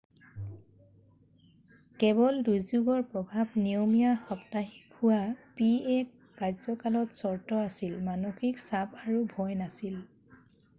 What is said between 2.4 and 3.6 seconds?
দুৰ্যোগৰ প্ৰভাৱ